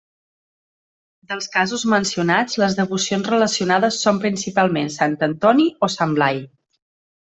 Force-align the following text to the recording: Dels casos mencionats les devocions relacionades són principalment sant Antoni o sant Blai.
Dels 1.33 1.49
casos 1.57 1.83
mencionats 1.93 2.57
les 2.63 2.79
devocions 2.81 3.31
relacionades 3.35 4.03
són 4.09 4.21
principalment 4.27 4.93
sant 4.99 5.19
Antoni 5.33 5.73
o 5.91 5.97
sant 6.01 6.21
Blai. 6.21 6.47